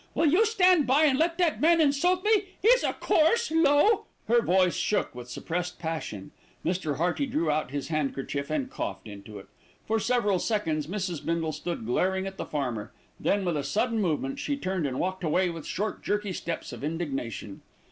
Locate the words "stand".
0.47-0.87